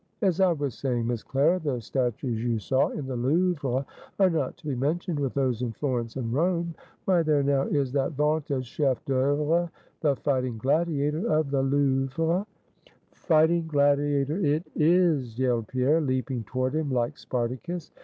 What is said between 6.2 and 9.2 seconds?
Rome. Why, there now is that vaunted chef